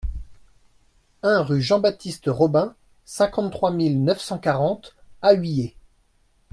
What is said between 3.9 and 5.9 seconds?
neuf cent quarante Ahuillé